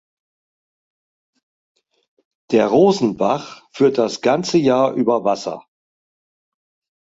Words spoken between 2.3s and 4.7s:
Der Rosenbach führt das ganze